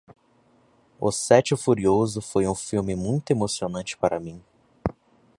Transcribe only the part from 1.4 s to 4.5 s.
furioso foi um filme muito emocionante para mim.